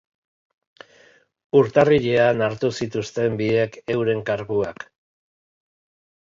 Urtarrilean 1.59 2.41
hartu 2.45 2.71
zituzten 2.79 3.37
biek 3.43 3.79
euren 3.97 4.25
karguak. 4.31 4.89